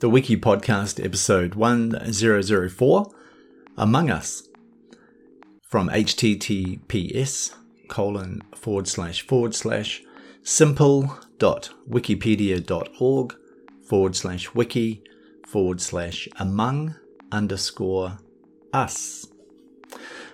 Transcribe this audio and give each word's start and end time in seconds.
the 0.00 0.08
Wiki 0.08 0.36
Podcast 0.36 1.04
episode 1.04 1.54
1004 1.54 3.06
Among 3.76 4.10
Us 4.10 4.48
from 5.68 5.90
https 5.90 7.54
colon 7.88 8.42
forward 8.54 8.88
slash 8.88 9.20
forward 9.20 9.54
slash 9.54 10.02
simple.wikipedia.org 10.42 13.34
forward 13.86 14.16
slash 14.16 14.54
wiki 14.54 15.02
forward 15.46 15.82
slash 15.82 16.26
among 16.38 16.94
underscore 17.30 18.16
us. 18.72 19.26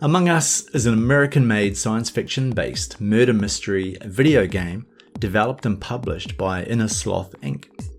Among 0.00 0.30
Us 0.30 0.66
is 0.70 0.86
an 0.86 0.94
American 0.94 1.46
made 1.46 1.76
science 1.76 2.08
fiction 2.08 2.52
based 2.52 2.98
murder 2.98 3.34
mystery 3.34 3.98
video 4.06 4.46
game 4.46 4.86
developed 5.18 5.66
and 5.66 5.78
published 5.78 6.38
by 6.38 6.64
Innersloth 6.64 7.34
Inc. 7.42 7.89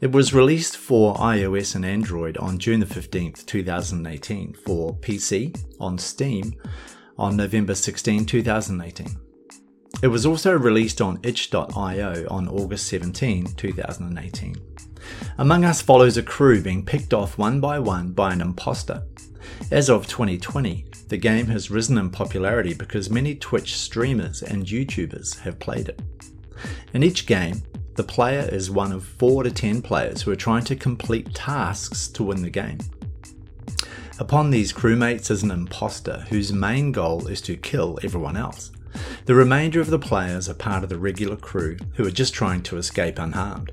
It 0.00 0.12
was 0.12 0.32
released 0.32 0.78
for 0.78 1.14
iOS 1.16 1.74
and 1.74 1.84
Android 1.84 2.38
on 2.38 2.58
June 2.58 2.82
15, 2.82 3.34
2018, 3.34 4.54
for 4.54 4.94
PC 4.94 5.54
on 5.78 5.98
Steam 5.98 6.54
on 7.18 7.36
November 7.36 7.74
16, 7.74 8.24
2018. 8.24 9.08
It 10.02 10.06
was 10.06 10.24
also 10.24 10.56
released 10.56 11.02
on 11.02 11.18
itch.io 11.22 12.26
on 12.30 12.48
August 12.48 12.86
17, 12.88 13.52
2018. 13.56 14.56
Among 15.36 15.66
Us 15.66 15.82
follows 15.82 16.16
a 16.16 16.22
crew 16.22 16.62
being 16.62 16.82
picked 16.82 17.12
off 17.12 17.36
one 17.36 17.60
by 17.60 17.78
one 17.78 18.12
by 18.12 18.32
an 18.32 18.40
imposter. 18.40 19.02
As 19.70 19.90
of 19.90 20.06
2020, 20.06 20.86
the 21.08 21.18
game 21.18 21.46
has 21.48 21.70
risen 21.70 21.98
in 21.98 22.08
popularity 22.08 22.72
because 22.72 23.10
many 23.10 23.34
Twitch 23.34 23.76
streamers 23.76 24.42
and 24.42 24.64
YouTubers 24.64 25.40
have 25.40 25.58
played 25.58 25.90
it. 25.90 26.00
In 26.94 27.02
each 27.02 27.26
game, 27.26 27.62
the 28.00 28.04
player 28.04 28.48
is 28.50 28.70
one 28.70 28.92
of 28.92 29.04
4 29.04 29.42
to 29.42 29.50
10 29.50 29.82
players 29.82 30.22
who 30.22 30.30
are 30.30 30.36
trying 30.36 30.64
to 30.64 30.74
complete 30.74 31.34
tasks 31.34 32.08
to 32.08 32.22
win 32.22 32.40
the 32.40 32.48
game. 32.48 32.78
Upon 34.18 34.48
these 34.48 34.72
crewmates 34.72 35.30
is 35.30 35.42
an 35.42 35.50
imposter 35.50 36.24
whose 36.30 36.50
main 36.50 36.92
goal 36.92 37.26
is 37.26 37.42
to 37.42 37.58
kill 37.58 37.98
everyone 38.02 38.38
else. 38.38 38.72
The 39.26 39.34
remainder 39.34 39.82
of 39.82 39.90
the 39.90 39.98
players 39.98 40.48
are 40.48 40.54
part 40.54 40.82
of 40.82 40.88
the 40.88 40.96
regular 40.96 41.36
crew 41.36 41.76
who 41.96 42.06
are 42.06 42.10
just 42.10 42.32
trying 42.32 42.62
to 42.62 42.78
escape 42.78 43.18
unharmed. 43.18 43.70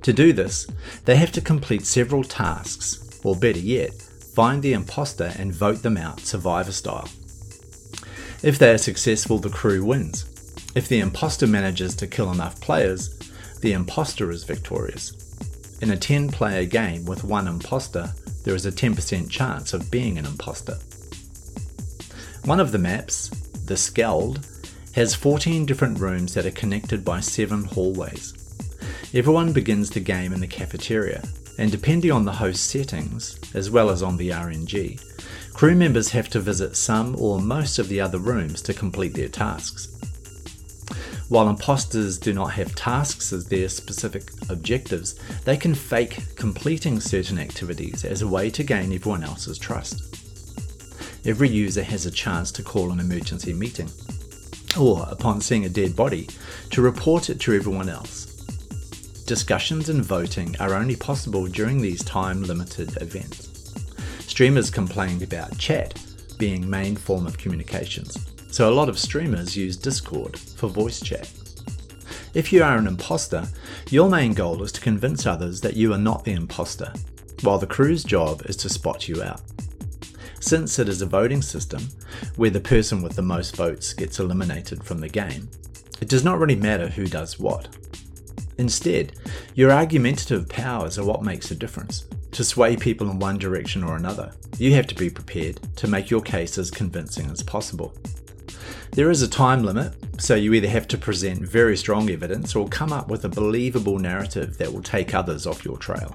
To 0.00 0.14
do 0.14 0.32
this, 0.32 0.66
they 1.04 1.16
have 1.16 1.32
to 1.32 1.42
complete 1.42 1.84
several 1.84 2.24
tasks, 2.24 3.20
or 3.22 3.36
better 3.36 3.58
yet, 3.58 3.92
find 3.92 4.62
the 4.62 4.72
imposter 4.72 5.34
and 5.38 5.52
vote 5.52 5.82
them 5.82 5.98
out 5.98 6.20
survivor 6.20 6.72
style. 6.72 7.10
If 8.42 8.58
they 8.58 8.70
are 8.70 8.78
successful, 8.78 9.36
the 9.36 9.50
crew 9.50 9.84
wins. 9.84 10.24
If 10.76 10.88
the 10.88 11.00
imposter 11.00 11.46
manages 11.46 11.94
to 11.94 12.06
kill 12.06 12.30
enough 12.30 12.60
players, 12.60 13.18
the 13.62 13.72
imposter 13.72 14.30
is 14.30 14.44
victorious. 14.44 15.14
In 15.80 15.90
a 15.90 15.96
10 15.96 16.28
player 16.28 16.66
game 16.66 17.06
with 17.06 17.24
one 17.24 17.48
imposter, 17.48 18.12
there 18.44 18.54
is 18.54 18.66
a 18.66 18.70
10% 18.70 19.30
chance 19.30 19.72
of 19.72 19.90
being 19.90 20.18
an 20.18 20.26
imposter. 20.26 20.76
One 22.44 22.60
of 22.60 22.72
the 22.72 22.78
maps, 22.78 23.30
the 23.64 23.72
Skeld, 23.72 24.46
has 24.92 25.14
14 25.14 25.64
different 25.64 25.98
rooms 25.98 26.34
that 26.34 26.44
are 26.44 26.50
connected 26.50 27.02
by 27.02 27.20
7 27.20 27.64
hallways. 27.64 28.34
Everyone 29.14 29.54
begins 29.54 29.88
the 29.88 30.00
game 30.00 30.34
in 30.34 30.40
the 30.40 30.46
cafeteria, 30.46 31.22
and 31.56 31.72
depending 31.72 32.12
on 32.12 32.26
the 32.26 32.32
host 32.32 32.68
settings, 32.68 33.40
as 33.54 33.70
well 33.70 33.88
as 33.88 34.02
on 34.02 34.18
the 34.18 34.28
RNG, 34.28 35.00
crew 35.54 35.74
members 35.74 36.10
have 36.10 36.28
to 36.28 36.38
visit 36.38 36.76
some 36.76 37.16
or 37.18 37.40
most 37.40 37.78
of 37.78 37.88
the 37.88 37.98
other 37.98 38.18
rooms 38.18 38.60
to 38.60 38.74
complete 38.74 39.14
their 39.14 39.30
tasks. 39.30 39.88
While 41.28 41.48
imposters 41.48 42.18
do 42.18 42.32
not 42.32 42.52
have 42.52 42.76
tasks 42.76 43.32
as 43.32 43.46
their 43.46 43.68
specific 43.68 44.30
objectives, 44.48 45.14
they 45.44 45.56
can 45.56 45.74
fake 45.74 46.36
completing 46.36 47.00
certain 47.00 47.38
activities 47.38 48.04
as 48.04 48.22
a 48.22 48.28
way 48.28 48.48
to 48.50 48.62
gain 48.62 48.92
everyone 48.92 49.24
else's 49.24 49.58
trust. 49.58 50.02
Every 51.26 51.48
user 51.48 51.82
has 51.82 52.06
a 52.06 52.12
chance 52.12 52.52
to 52.52 52.62
call 52.62 52.92
an 52.92 53.00
emergency 53.00 53.52
meeting, 53.52 53.90
or 54.78 55.04
upon 55.10 55.40
seeing 55.40 55.64
a 55.64 55.68
dead 55.68 55.96
body, 55.96 56.28
to 56.70 56.80
report 56.80 57.28
it 57.28 57.40
to 57.40 57.54
everyone 57.54 57.88
else. 57.88 58.26
Discussions 59.26 59.88
and 59.88 60.04
voting 60.04 60.54
are 60.60 60.74
only 60.74 60.94
possible 60.94 61.48
during 61.48 61.82
these 61.82 62.04
time 62.04 62.44
limited 62.44 63.02
events. 63.02 63.74
Streamers 64.20 64.70
complained 64.70 65.22
about 65.22 65.58
chat 65.58 66.00
being 66.38 66.70
main 66.70 66.94
form 66.94 67.26
of 67.26 67.38
communications, 67.38 68.16
so 68.50 68.68
a 68.68 68.74
lot 68.74 68.88
of 68.88 68.98
streamers 68.98 69.56
use 69.56 69.76
Discord 69.76 70.38
for 70.38 70.68
voice 70.68 71.00
chat. 71.00 71.30
If 72.34 72.52
you 72.52 72.62
are 72.62 72.76
an 72.76 72.86
imposter, 72.86 73.46
your 73.90 74.10
main 74.10 74.34
goal 74.34 74.62
is 74.62 74.72
to 74.72 74.80
convince 74.80 75.26
others 75.26 75.60
that 75.62 75.76
you 75.76 75.92
are 75.92 75.98
not 75.98 76.24
the 76.24 76.32
imposter, 76.32 76.92
while 77.42 77.58
the 77.58 77.66
crew's 77.66 78.04
job 78.04 78.42
is 78.46 78.56
to 78.58 78.68
spot 78.68 79.08
you 79.08 79.22
out. 79.22 79.40
Since 80.40 80.78
it 80.78 80.88
is 80.88 81.02
a 81.02 81.06
voting 81.06 81.42
system, 81.42 81.88
where 82.36 82.50
the 82.50 82.60
person 82.60 83.02
with 83.02 83.16
the 83.16 83.22
most 83.22 83.56
votes 83.56 83.92
gets 83.92 84.20
eliminated 84.20 84.84
from 84.84 85.00
the 85.00 85.08
game, 85.08 85.48
it 86.00 86.08
does 86.08 86.24
not 86.24 86.38
really 86.38 86.56
matter 86.56 86.88
who 86.88 87.06
does 87.06 87.38
what. 87.38 87.68
Instead, 88.58 89.12
your 89.54 89.72
argumentative 89.72 90.48
powers 90.48 90.98
are 90.98 91.04
what 91.04 91.22
makes 91.22 91.50
a 91.50 91.54
difference. 91.54 92.06
To 92.32 92.44
sway 92.44 92.76
people 92.76 93.10
in 93.10 93.18
one 93.18 93.38
direction 93.38 93.82
or 93.82 93.96
another, 93.96 94.32
you 94.58 94.74
have 94.74 94.86
to 94.88 94.94
be 94.94 95.08
prepared 95.08 95.58
to 95.76 95.88
make 95.88 96.10
your 96.10 96.20
case 96.20 96.58
as 96.58 96.70
convincing 96.70 97.30
as 97.30 97.42
possible. 97.42 97.94
There 98.92 99.10
is 99.10 99.22
a 99.22 99.28
time 99.28 99.62
limit, 99.62 99.94
so 100.18 100.34
you 100.34 100.54
either 100.54 100.68
have 100.68 100.88
to 100.88 100.98
present 100.98 101.40
very 101.40 101.76
strong 101.76 102.08
evidence 102.10 102.56
or 102.56 102.68
come 102.68 102.92
up 102.92 103.08
with 103.08 103.24
a 103.24 103.28
believable 103.28 103.98
narrative 103.98 104.56
that 104.58 104.72
will 104.72 104.82
take 104.82 105.14
others 105.14 105.46
off 105.46 105.64
your 105.64 105.76
trail. 105.76 106.14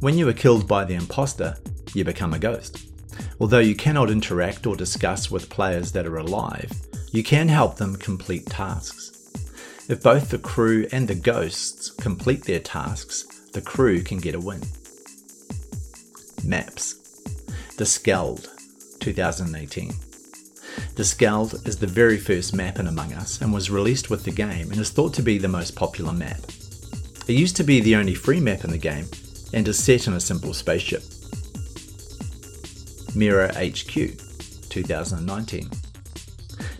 When 0.00 0.18
you 0.18 0.28
are 0.28 0.34
killed 0.34 0.66
by 0.66 0.84
the 0.84 0.94
imposter, 0.94 1.56
you 1.94 2.04
become 2.04 2.34
a 2.34 2.38
ghost. 2.38 2.88
Although 3.40 3.60
you 3.60 3.74
cannot 3.74 4.10
interact 4.10 4.66
or 4.66 4.76
discuss 4.76 5.30
with 5.30 5.48
players 5.48 5.92
that 5.92 6.06
are 6.06 6.18
alive, 6.18 6.70
you 7.12 7.22
can 7.22 7.48
help 7.48 7.76
them 7.76 7.96
complete 7.96 8.46
tasks. 8.46 9.30
If 9.88 10.02
both 10.02 10.30
the 10.30 10.38
crew 10.38 10.86
and 10.92 11.08
the 11.08 11.14
ghosts 11.14 11.90
complete 11.90 12.44
their 12.44 12.60
tasks, 12.60 13.24
the 13.52 13.60
crew 13.60 14.02
can 14.02 14.18
get 14.18 14.34
a 14.34 14.40
win. 14.40 14.62
Maps 16.44 16.94
The 17.76 17.84
Skeld, 17.84 18.48
2018. 19.00 19.92
The 20.94 21.02
Skeld 21.02 21.66
is 21.66 21.78
the 21.78 21.86
very 21.86 22.18
first 22.18 22.54
map 22.54 22.78
in 22.78 22.86
Among 22.86 23.12
Us 23.14 23.40
and 23.40 23.52
was 23.52 23.70
released 23.70 24.10
with 24.10 24.24
the 24.24 24.30
game 24.30 24.70
and 24.70 24.80
is 24.80 24.90
thought 24.90 25.14
to 25.14 25.22
be 25.22 25.38
the 25.38 25.48
most 25.48 25.74
popular 25.74 26.12
map. 26.12 26.40
It 27.28 27.34
used 27.34 27.56
to 27.56 27.64
be 27.64 27.80
the 27.80 27.96
only 27.96 28.14
free 28.14 28.40
map 28.40 28.64
in 28.64 28.70
the 28.70 28.78
game 28.78 29.06
and 29.52 29.66
is 29.68 29.82
set 29.82 30.06
in 30.06 30.14
a 30.14 30.20
simple 30.20 30.52
spaceship. 30.52 31.02
MIRA 33.14 33.52
HQ, 33.54 34.18
2019. 34.68 35.70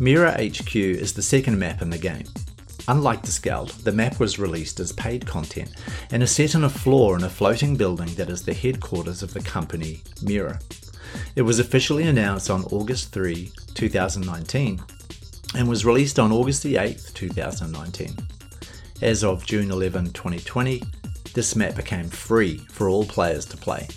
MIRA 0.00 0.32
HQ 0.32 0.76
is 0.76 1.12
the 1.12 1.22
second 1.22 1.58
map 1.58 1.82
in 1.82 1.90
the 1.90 1.98
game. 1.98 2.24
Unlike 2.88 3.22
the 3.22 3.28
Skeld, 3.28 3.82
the 3.84 3.92
map 3.92 4.20
was 4.20 4.38
released 4.38 4.80
as 4.80 4.92
paid 4.92 5.26
content 5.26 5.70
and 6.10 6.22
is 6.22 6.30
set 6.30 6.54
on 6.54 6.64
a 6.64 6.68
floor 6.68 7.16
in 7.16 7.24
a 7.24 7.30
floating 7.30 7.76
building 7.76 8.12
that 8.14 8.28
is 8.28 8.44
the 8.44 8.52
headquarters 8.52 9.22
of 9.22 9.32
the 9.32 9.40
company 9.40 10.02
MIRA. 10.22 10.58
It 11.36 11.42
was 11.42 11.58
officially 11.58 12.04
announced 12.04 12.50
on 12.50 12.64
August 12.64 13.12
3, 13.12 13.50
2019, 13.74 14.80
and 15.56 15.68
was 15.68 15.84
released 15.84 16.18
on 16.18 16.32
August 16.32 16.64
8, 16.64 17.12
2019. 17.14 18.16
As 19.02 19.24
of 19.24 19.44
June 19.44 19.70
11, 19.70 20.12
2020, 20.12 20.82
this 21.34 21.56
map 21.56 21.74
became 21.74 22.08
free 22.08 22.58
for 22.70 22.88
all 22.88 23.04
players 23.04 23.44
to 23.46 23.56
play. 23.56 23.88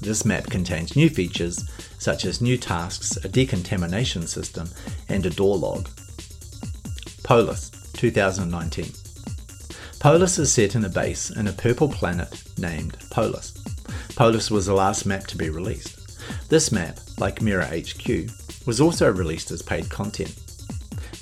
This 0.00 0.24
map 0.24 0.44
contains 0.44 0.96
new 0.96 1.10
features 1.10 1.68
such 1.98 2.24
as 2.24 2.40
new 2.40 2.56
tasks, 2.56 3.16
a 3.24 3.28
decontamination 3.28 4.26
system, 4.26 4.68
and 5.08 5.26
a 5.26 5.30
door 5.30 5.56
log. 5.56 5.88
Polus 7.22 7.70
2019. 7.94 8.90
Polus 10.00 10.38
is 10.38 10.50
set 10.50 10.74
in 10.74 10.84
a 10.84 10.88
base 10.88 11.30
in 11.30 11.46
a 11.46 11.52
purple 11.52 11.88
planet 11.88 12.42
named 12.58 12.96
Polus. 13.10 13.52
Polus 14.16 14.50
was 14.50 14.66
the 14.66 14.74
last 14.74 15.04
map 15.04 15.26
to 15.26 15.36
be 15.36 15.50
released. 15.50 15.99
This 16.48 16.72
map, 16.72 16.98
like 17.18 17.42
MIRA 17.42 17.66
HQ, 17.66 18.30
was 18.66 18.80
also 18.80 19.10
released 19.10 19.50
as 19.50 19.62
paid 19.62 19.88
content. 19.88 20.34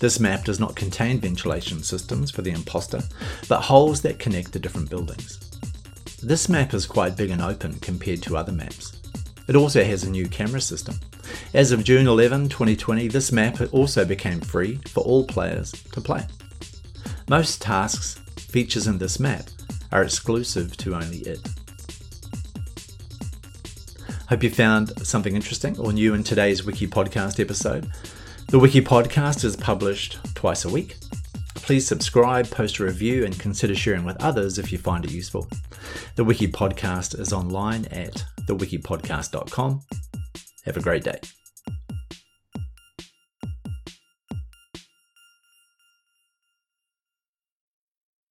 This 0.00 0.20
map 0.20 0.44
does 0.44 0.60
not 0.60 0.76
contain 0.76 1.20
ventilation 1.20 1.82
systems 1.82 2.30
for 2.30 2.42
the 2.42 2.52
imposter, 2.52 3.02
but 3.48 3.62
holes 3.62 4.00
that 4.02 4.18
connect 4.18 4.52
the 4.52 4.58
different 4.58 4.90
buildings. 4.90 5.38
This 6.22 6.48
map 6.48 6.72
is 6.74 6.86
quite 6.86 7.16
big 7.16 7.30
and 7.30 7.42
open 7.42 7.78
compared 7.80 8.22
to 8.22 8.36
other 8.36 8.52
maps. 8.52 9.00
It 9.48 9.56
also 9.56 9.82
has 9.82 10.04
a 10.04 10.10
new 10.10 10.28
camera 10.28 10.60
system. 10.60 11.00
As 11.54 11.72
of 11.72 11.84
June 11.84 12.06
11, 12.06 12.48
2020, 12.48 13.08
this 13.08 13.32
map 13.32 13.60
also 13.72 14.04
became 14.04 14.40
free 14.40 14.78
for 14.88 15.00
all 15.00 15.24
players 15.24 15.72
to 15.72 16.00
play. 16.00 16.26
Most 17.28 17.60
tasks, 17.60 18.20
features 18.36 18.86
in 18.86 18.98
this 18.98 19.18
map, 19.18 19.44
are 19.90 20.02
exclusive 20.02 20.76
to 20.78 20.94
only 20.94 21.18
it. 21.18 21.40
Hope 24.28 24.42
you 24.42 24.50
found 24.50 25.06
something 25.06 25.34
interesting 25.34 25.78
or 25.78 25.90
new 25.90 26.12
in 26.12 26.22
today's 26.22 26.62
Wiki 26.62 26.86
Podcast 26.86 27.40
episode. 27.40 27.90
The 28.48 28.58
Wiki 28.58 28.82
Podcast 28.82 29.42
is 29.42 29.56
published 29.56 30.18
twice 30.34 30.66
a 30.66 30.68
week. 30.68 30.96
Please 31.54 31.86
subscribe, 31.86 32.50
post 32.50 32.78
a 32.78 32.84
review, 32.84 33.24
and 33.24 33.38
consider 33.38 33.74
sharing 33.74 34.04
with 34.04 34.22
others 34.22 34.58
if 34.58 34.70
you 34.70 34.76
find 34.76 35.06
it 35.06 35.12
useful. 35.12 35.48
The 36.16 36.24
Wiki 36.24 36.46
Podcast 36.46 37.18
is 37.18 37.32
online 37.32 37.86
at 37.86 38.22
thewikipodcast.com. 38.42 39.80
Have 40.66 40.76
a 40.76 40.82
great 40.82 41.04
day. 41.04 41.20